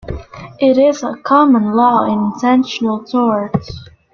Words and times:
It 0.57 0.79
is 0.79 1.03
a 1.03 1.13
common 1.23 1.73
law 1.73 2.05
intentional 2.11 3.03
tort. 3.03 3.53